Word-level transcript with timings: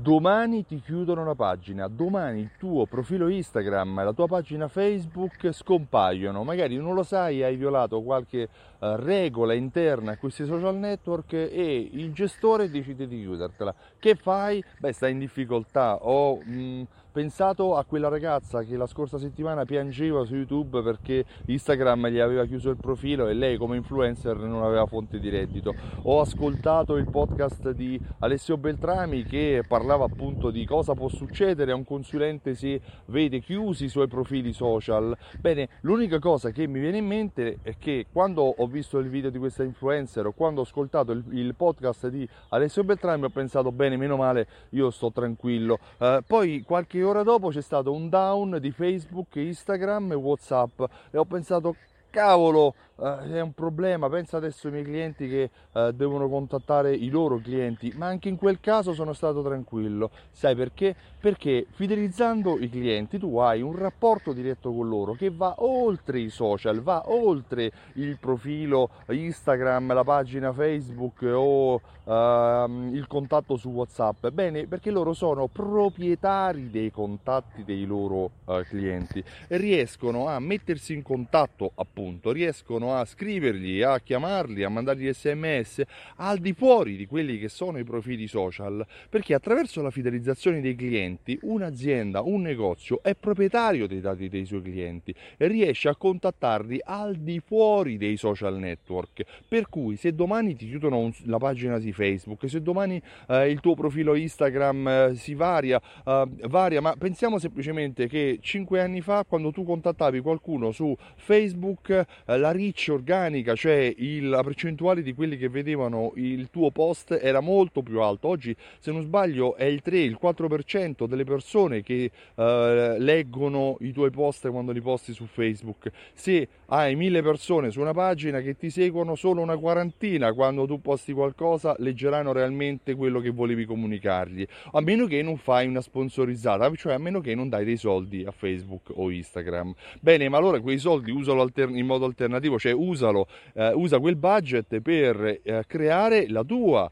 domani 0.00 0.64
ti 0.64 0.80
chiudono 0.80 1.24
la 1.24 1.34
pagina, 1.34 1.86
domani 1.86 2.40
il 2.40 2.50
tuo 2.58 2.86
profilo 2.86 3.28
Instagram 3.28 3.98
e 3.98 4.04
la 4.04 4.12
tua 4.12 4.26
pagina 4.26 4.66
Facebook 4.66 5.52
scompaiono, 5.52 6.42
magari 6.42 6.76
non 6.76 6.94
lo 6.94 7.02
sai, 7.02 7.42
hai 7.42 7.56
violato 7.56 8.00
qualche 8.00 8.48
uh, 8.78 8.94
regola 8.94 9.52
interna 9.52 10.12
a 10.12 10.16
questi 10.16 10.46
social 10.46 10.76
network 10.76 11.34
e 11.34 11.90
il 11.92 12.12
gestore 12.12 12.70
decide 12.70 13.06
di 13.06 13.20
chiudertela. 13.20 13.74
Che 13.98 14.14
fai? 14.14 14.64
Beh, 14.78 14.92
stai 14.92 15.12
in 15.12 15.18
difficoltà 15.18 15.98
o 16.00 16.40
mh, 16.42 16.52
mm, 16.52 16.82
pensato 17.10 17.76
a 17.76 17.84
quella 17.84 18.08
ragazza 18.08 18.62
che 18.62 18.76
la 18.76 18.86
scorsa 18.86 19.18
settimana 19.18 19.64
piangeva 19.64 20.24
su 20.24 20.36
YouTube 20.36 20.82
perché 20.82 21.24
Instagram 21.46 22.08
gli 22.08 22.18
aveva 22.18 22.44
chiuso 22.44 22.70
il 22.70 22.76
profilo 22.76 23.26
e 23.26 23.34
lei 23.34 23.56
come 23.56 23.76
influencer 23.76 24.36
non 24.36 24.62
aveva 24.62 24.86
fonte 24.86 25.18
di 25.18 25.28
reddito. 25.28 25.74
Ho 26.02 26.20
ascoltato 26.20 26.96
il 26.96 27.10
podcast 27.10 27.70
di 27.72 28.00
Alessio 28.20 28.56
Beltrami 28.56 29.24
che 29.24 29.64
parlava 29.66 30.04
appunto 30.04 30.50
di 30.50 30.64
cosa 30.64 30.94
può 30.94 31.08
succedere 31.08 31.72
a 31.72 31.74
un 31.74 31.84
consulente 31.84 32.54
se 32.54 32.80
vede 33.06 33.40
chiusi 33.40 33.86
i 33.86 33.88
suoi 33.88 34.06
profili 34.06 34.52
social. 34.52 35.16
Bene, 35.40 35.68
l'unica 35.80 36.18
cosa 36.18 36.50
che 36.50 36.66
mi 36.66 36.78
viene 36.78 36.98
in 36.98 37.06
mente 37.06 37.58
è 37.62 37.76
che 37.78 38.06
quando 38.12 38.42
ho 38.42 38.66
visto 38.66 38.98
il 38.98 39.08
video 39.08 39.30
di 39.30 39.38
questa 39.38 39.64
influencer 39.64 40.26
o 40.26 40.32
quando 40.32 40.60
ho 40.60 40.64
ascoltato 40.64 41.12
il, 41.12 41.24
il 41.30 41.54
podcast 41.54 42.08
di 42.08 42.28
Alessio 42.50 42.84
Beltrami 42.84 43.24
ho 43.24 43.30
pensato 43.30 43.72
bene, 43.72 43.96
meno 43.96 44.16
male, 44.16 44.46
io 44.70 44.90
sto 44.90 45.10
tranquillo. 45.10 45.78
Uh, 45.98 46.18
poi 46.26 46.62
qualche 46.62 46.99
qualche 47.00 47.04
ora 47.04 47.22
dopo 47.22 47.48
c'è 47.48 47.62
stato 47.62 47.92
un 47.92 48.08
down 48.08 48.58
di 48.60 48.70
Facebook, 48.70 49.36
Instagram 49.36 50.12
e 50.12 50.14
Whatsapp. 50.14 50.82
E 51.10 51.18
ho 51.18 51.24
pensato 51.24 51.76
cavolo 52.10 52.74
è 53.00 53.40
un 53.40 53.52
problema, 53.52 54.08
pensa 54.08 54.36
adesso 54.36 54.66
ai 54.66 54.74
miei 54.74 54.84
clienti 54.84 55.28
che 55.28 55.50
eh, 55.72 55.92
devono 55.94 56.28
contattare 56.28 56.94
i 56.94 57.08
loro 57.08 57.38
clienti, 57.38 57.92
ma 57.96 58.06
anche 58.06 58.28
in 58.28 58.36
quel 58.36 58.60
caso 58.60 58.92
sono 58.92 59.12
stato 59.12 59.42
tranquillo. 59.42 60.10
Sai 60.30 60.54
perché? 60.54 60.94
Perché 61.18 61.66
fidelizzando 61.70 62.58
i 62.58 62.68
clienti 62.68 63.18
tu 63.18 63.38
hai 63.38 63.62
un 63.62 63.76
rapporto 63.76 64.32
diretto 64.32 64.72
con 64.72 64.88
loro 64.88 65.12
che 65.12 65.30
va 65.30 65.54
oltre 65.58 66.18
i 66.18 66.28
social, 66.28 66.82
va 66.82 67.04
oltre 67.06 67.72
il 67.94 68.18
profilo 68.18 68.90
Instagram, 69.08 69.94
la 69.94 70.04
pagina 70.04 70.52
Facebook 70.52 71.22
o 71.22 71.80
ehm, 72.04 72.90
il 72.92 73.06
contatto 73.06 73.56
su 73.56 73.70
WhatsApp. 73.70 74.28
Bene, 74.28 74.66
perché 74.66 74.90
loro 74.90 75.12
sono 75.12 75.46
proprietari 75.46 76.70
dei 76.70 76.90
contatti 76.90 77.64
dei 77.64 77.84
loro 77.84 78.30
eh, 78.46 78.64
clienti 78.64 79.22
e 79.48 79.56
riescono 79.56 80.26
a 80.26 80.38
mettersi 80.38 80.94
in 80.94 81.02
contatto 81.02 81.72
appunto, 81.74 82.32
riescono 82.32 82.89
a 82.94 83.04
scrivergli, 83.04 83.82
a 83.82 84.00
chiamarli, 84.00 84.62
a 84.62 84.68
mandargli 84.68 85.12
sms 85.12 85.82
al 86.16 86.38
di 86.38 86.52
fuori 86.52 86.96
di 86.96 87.06
quelli 87.06 87.38
che 87.38 87.48
sono 87.48 87.78
i 87.78 87.84
profili 87.84 88.26
social, 88.26 88.86
perché 89.08 89.34
attraverso 89.34 89.82
la 89.82 89.90
fidelizzazione 89.90 90.60
dei 90.60 90.74
clienti 90.74 91.38
un'azienda, 91.42 92.22
un 92.22 92.42
negozio 92.42 93.00
è 93.02 93.14
proprietario 93.14 93.86
dei 93.86 94.00
dati 94.00 94.28
dei 94.28 94.44
suoi 94.44 94.62
clienti 94.62 95.14
e 95.36 95.46
riesce 95.46 95.88
a 95.88 95.96
contattarli 95.96 96.80
al 96.84 97.16
di 97.16 97.40
fuori 97.40 97.96
dei 97.96 98.16
social 98.16 98.58
network. 98.58 99.24
Per 99.48 99.68
cui 99.68 99.96
se 99.96 100.14
domani 100.14 100.56
ti 100.56 100.68
chiudono 100.68 100.98
un, 100.98 101.12
la 101.24 101.38
pagina 101.38 101.78
di 101.78 101.92
Facebook, 101.92 102.48
se 102.48 102.62
domani 102.62 103.00
eh, 103.28 103.50
il 103.50 103.60
tuo 103.60 103.74
profilo 103.74 104.14
Instagram 104.14 104.88
eh, 104.88 105.14
si 105.14 105.34
varia, 105.34 105.80
eh, 106.04 106.26
varia, 106.48 106.80
ma 106.80 106.94
pensiamo 106.96 107.38
semplicemente 107.38 108.08
che 108.08 108.38
5 108.40 108.80
anni 108.80 109.00
fa 109.00 109.24
quando 109.24 109.50
tu 109.50 109.64
contattavi 109.64 110.20
qualcuno 110.20 110.72
su 110.72 110.96
Facebook, 111.16 111.90
eh, 111.90 112.38
la 112.38 112.52
reach 112.52 112.79
reach 112.80 112.88
organica, 112.88 113.54
cioè 113.54 113.92
il, 113.98 114.28
la 114.28 114.42
percentuale 114.42 115.02
di 115.02 115.12
quelli 115.12 115.36
che 115.36 115.48
vedevano 115.48 116.12
il 116.16 116.48
tuo 116.50 116.70
post 116.70 117.18
era 117.20 117.40
molto 117.40 117.82
più 117.82 118.00
alto. 118.00 118.28
Oggi, 118.28 118.56
se 118.78 118.90
non 118.90 119.02
sbaglio, 119.02 119.56
è 119.56 119.64
il 119.64 119.82
3, 119.82 119.98
il 119.98 120.18
4% 120.20 121.06
delle 121.06 121.24
persone 121.24 121.82
che 121.82 122.10
eh, 122.34 122.94
leggono 122.98 123.76
i 123.80 123.92
tuoi 123.92 124.10
post 124.10 124.48
quando 124.48 124.72
li 124.72 124.80
posti 124.80 125.12
su 125.12 125.26
Facebook. 125.26 125.90
Se 126.14 126.48
hai 126.66 126.94
mille 126.94 127.22
persone 127.22 127.70
su 127.70 127.80
una 127.80 127.92
pagina 127.92 128.40
che 128.40 128.56
ti 128.56 128.70
seguono, 128.70 129.14
solo 129.14 129.42
una 129.42 129.56
quarantina 129.56 130.32
quando 130.32 130.66
tu 130.66 130.80
posti 130.80 131.12
qualcosa 131.12 131.74
leggeranno 131.78 132.32
realmente 132.32 132.94
quello 132.94 133.20
che 133.20 133.30
volevi 133.30 133.64
comunicargli. 133.64 134.46
A 134.72 134.80
meno 134.80 135.06
che 135.06 135.22
non 135.22 135.36
fai 135.36 135.66
una 135.66 135.80
sponsorizzata, 135.80 136.72
cioè 136.74 136.94
a 136.94 136.98
meno 136.98 137.20
che 137.20 137.34
non 137.34 137.48
dai 137.48 137.64
dei 137.64 137.76
soldi 137.76 138.24
a 138.24 138.30
Facebook 138.30 138.92
o 138.94 139.10
Instagram. 139.10 139.74
Bene, 140.00 140.28
ma 140.28 140.38
allora 140.38 140.60
quei 140.60 140.78
soldi 140.78 141.10
usalo 141.10 141.48
in 141.54 141.86
modo 141.86 142.04
alternativo, 142.04 142.58
cioè 142.58 142.69
usalo, 142.72 143.26
eh, 143.54 143.72
usa 143.74 143.98
quel 143.98 144.16
budget 144.16 144.80
per 144.80 145.40
eh, 145.42 145.64
creare 145.66 146.28
la 146.28 146.42
tua 146.44 146.90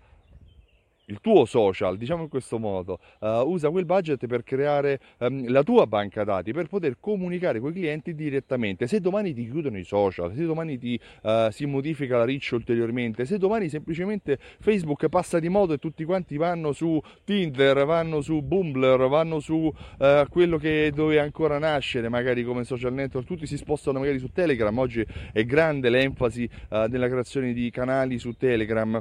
il 1.09 1.19
tuo 1.21 1.45
social, 1.45 1.97
diciamo 1.97 2.23
in 2.23 2.29
questo 2.29 2.59
modo, 2.59 3.01
uh, 3.21 3.29
usa 3.47 3.71
quel 3.71 3.85
budget 3.85 4.27
per 4.27 4.43
creare 4.43 5.01
um, 5.19 5.51
la 5.51 5.63
tua 5.63 5.87
banca 5.87 6.25
dati, 6.25 6.53
per 6.53 6.67
poter 6.67 6.97
comunicare 7.01 7.61
con 7.61 7.71
i 7.71 7.75
clienti 7.75 8.15
direttamente. 8.15 8.87
Se 8.87 9.01
domani 9.01 9.35
ti 9.35 9.45
chiudono 9.45 9.79
i 9.79 9.85
social, 9.85 10.35
se 10.35 10.45
domani 10.45 10.79
ti, 10.79 10.99
uh, 11.23 11.51
si 11.51 11.67
modifica 11.67 12.19
la 12.19 12.25
reach 12.25 12.51
ulteriormente, 12.53 13.25
se 13.25 13.39
domani 13.39 13.69
semplicemente 13.69 14.39
Facebook 14.61 15.09
passa 15.09 15.39
di 15.39 15.49
modo 15.49 15.73
e 15.73 15.79
tutti 15.79 16.05
quanti 16.05 16.37
vanno 16.37 16.73
su 16.73 17.01
Tinder, 17.25 17.85
vanno 17.85 18.21
su 18.21 18.43
Bumbler, 18.43 19.09
vanno 19.09 19.41
su 19.41 19.55
uh, 19.55 20.29
quello 20.29 20.59
che 20.59 20.93
dove 20.95 21.19
ancora 21.19 21.59
nascere, 21.59 22.09
magari 22.09 22.45
come 22.45 22.65
social 22.65 22.93
network, 22.93 23.27
tutti 23.27 23.47
si 23.47 23.57
spostano 23.57 23.99
magari 23.99 24.19
su 24.19 24.31
Telegram, 24.31 24.77
oggi 24.79 25.05
è 25.33 25.45
grande 25.45 25.89
l'enfasi 25.89 26.49
nella 26.69 27.09
creazione 27.09 27.53
di 27.53 27.71
canali 27.71 28.19
su 28.19 28.33
Telegram 28.33 29.01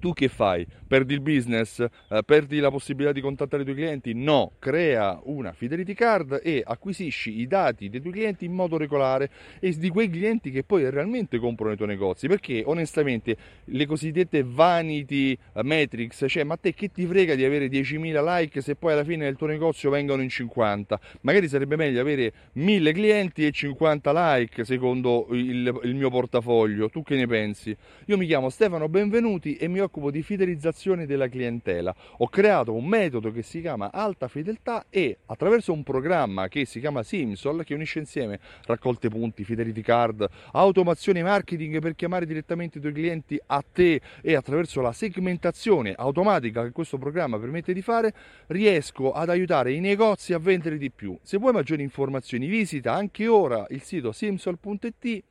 tu 0.00 0.14
che 0.14 0.28
fai? 0.28 0.66
Perdi 0.88 1.14
il 1.14 1.20
business? 1.20 1.78
Eh, 1.78 2.22
perdi 2.24 2.58
la 2.58 2.70
possibilità 2.70 3.12
di 3.12 3.20
contattare 3.20 3.62
i 3.62 3.64
tuoi 3.64 3.76
clienti? 3.76 4.14
No, 4.14 4.52
crea 4.58 5.20
una 5.24 5.52
fidelity 5.52 5.92
card 5.92 6.40
e 6.42 6.62
acquisisci 6.64 7.38
i 7.38 7.46
dati 7.46 7.90
dei 7.90 8.00
tuoi 8.00 8.14
clienti 8.14 8.46
in 8.46 8.52
modo 8.52 8.78
regolare 8.78 9.30
e 9.60 9.70
di 9.76 9.90
quei 9.90 10.08
clienti 10.08 10.50
che 10.50 10.64
poi 10.64 10.88
realmente 10.90 11.38
comprano 11.38 11.74
i 11.74 11.76
tuoi 11.76 11.88
negozi. 11.88 12.26
Perché 12.26 12.62
onestamente 12.64 13.36
le 13.64 13.86
cosiddette 13.86 14.42
vanity 14.42 15.36
metrics, 15.62 16.24
cioè 16.26 16.44
ma 16.44 16.56
te 16.56 16.72
che 16.72 16.90
ti 16.90 17.06
frega 17.06 17.34
di 17.34 17.44
avere 17.44 17.66
10.000 17.66 18.24
like 18.24 18.60
se 18.62 18.74
poi 18.74 18.94
alla 18.94 19.04
fine 19.04 19.26
del 19.26 19.36
tuo 19.36 19.46
negozio 19.46 19.90
vengono 19.90 20.22
in 20.22 20.30
50? 20.30 20.98
Magari 21.20 21.46
sarebbe 21.46 21.76
meglio 21.76 22.00
avere 22.00 22.32
1000 22.52 22.92
clienti 22.92 23.46
e 23.46 23.50
50 23.50 24.12
like 24.34 24.64
secondo 24.64 25.28
il, 25.32 25.78
il 25.84 25.94
mio 25.94 26.08
portafoglio. 26.08 26.88
Tu 26.88 27.02
che 27.02 27.16
ne 27.16 27.26
pensi? 27.26 27.76
Io 28.06 28.16
mi 28.16 28.26
chiamo 28.26 28.48
Stefano 28.48 28.88
Benvenuti 28.88 29.56
e 29.56 29.68
mi 29.68 29.78
occupo 29.78 29.88
occupo 29.90 30.12
di 30.12 30.22
fidelizzazione 30.22 31.04
della 31.04 31.28
clientela. 31.28 31.94
Ho 32.18 32.28
creato 32.28 32.72
un 32.72 32.86
metodo 32.86 33.32
che 33.32 33.42
si 33.42 33.60
chiama 33.60 33.90
Alta 33.92 34.28
Fedeltà 34.28 34.86
e 34.88 35.18
attraverso 35.26 35.72
un 35.72 35.82
programma 35.82 36.46
che 36.46 36.64
si 36.64 36.78
chiama 36.78 37.02
Simsol, 37.02 37.64
che 37.64 37.74
unisce 37.74 37.98
insieme 37.98 38.38
raccolte 38.66 39.08
punti, 39.08 39.42
fidelity 39.42 39.82
card, 39.82 40.26
automazione 40.52 41.22
marketing 41.22 41.80
per 41.80 41.96
chiamare 41.96 42.24
direttamente 42.24 42.78
i 42.78 42.80
tuoi 42.80 42.92
clienti 42.92 43.38
a 43.46 43.62
te 43.70 44.00
e 44.22 44.34
attraverso 44.34 44.80
la 44.80 44.92
segmentazione 44.92 45.92
automatica 45.96 46.62
che 46.62 46.70
questo 46.70 46.96
programma 46.96 47.38
permette 47.38 47.72
di 47.72 47.82
fare, 47.82 48.14
riesco 48.46 49.12
ad 49.12 49.28
aiutare 49.28 49.72
i 49.72 49.80
negozi 49.80 50.32
a 50.32 50.38
vendere 50.38 50.78
di 50.78 50.90
più. 50.90 51.18
Se 51.22 51.36
vuoi 51.36 51.52
maggiori 51.52 51.82
informazioni 51.82 52.46
visita 52.46 52.94
anche 52.94 53.26
ora 53.26 53.66
il 53.70 53.82
sito 53.82 54.12
simsol.it 54.12 55.24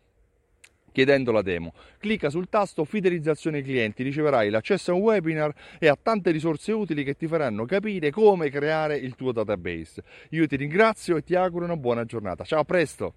chiedendo 0.91 1.31
la 1.31 1.41
demo. 1.41 1.73
Clicca 1.97 2.29
sul 2.29 2.49
tasto 2.49 2.85
fidelizzazione 2.85 3.61
clienti, 3.61 4.03
riceverai 4.03 4.49
l'accesso 4.49 4.91
a 4.91 4.95
un 4.95 5.01
webinar 5.01 5.53
e 5.79 5.87
a 5.87 5.97
tante 6.01 6.31
risorse 6.31 6.71
utili 6.71 7.03
che 7.03 7.15
ti 7.15 7.27
faranno 7.27 7.65
capire 7.65 8.11
come 8.11 8.49
creare 8.49 8.97
il 8.97 9.15
tuo 9.15 9.31
database. 9.31 10.03
Io 10.29 10.47
ti 10.47 10.55
ringrazio 10.55 11.17
e 11.17 11.23
ti 11.23 11.35
auguro 11.35 11.65
una 11.65 11.77
buona 11.77 12.05
giornata. 12.05 12.43
Ciao, 12.43 12.61
a 12.61 12.65
presto! 12.65 13.13